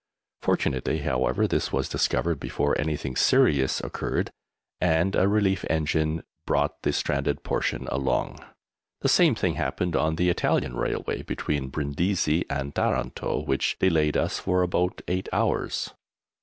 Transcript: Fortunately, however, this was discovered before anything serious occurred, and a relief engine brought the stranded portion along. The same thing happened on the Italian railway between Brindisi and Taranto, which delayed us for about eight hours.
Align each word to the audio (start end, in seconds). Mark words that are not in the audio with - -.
Fortunately, 0.41 0.97
however, 0.97 1.47
this 1.47 1.71
was 1.71 1.87
discovered 1.87 2.39
before 2.39 2.75
anything 2.81 3.15
serious 3.15 3.79
occurred, 3.81 4.31
and 4.79 5.15
a 5.15 5.27
relief 5.27 5.63
engine 5.69 6.23
brought 6.47 6.81
the 6.81 6.91
stranded 6.91 7.43
portion 7.43 7.85
along. 7.89 8.39
The 9.01 9.09
same 9.09 9.35
thing 9.35 9.53
happened 9.61 9.95
on 9.95 10.15
the 10.15 10.29
Italian 10.31 10.75
railway 10.75 11.21
between 11.21 11.67
Brindisi 11.69 12.45
and 12.49 12.73
Taranto, 12.73 13.43
which 13.43 13.77
delayed 13.79 14.17
us 14.17 14.39
for 14.39 14.63
about 14.63 15.03
eight 15.07 15.29
hours. 15.31 15.93